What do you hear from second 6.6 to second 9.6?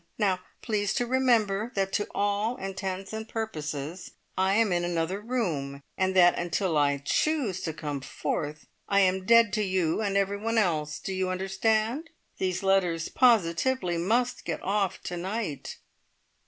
I choose to come forth, I am dead